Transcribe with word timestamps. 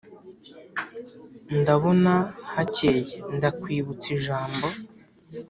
ndabona 1.59 2.13
hakeye 2.53 3.13
Ndakwibutsa 3.35 4.07
ijambo 4.17 4.65